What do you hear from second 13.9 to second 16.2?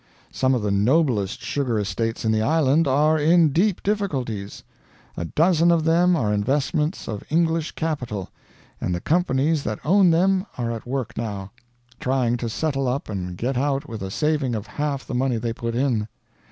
a saving of half the money they put in.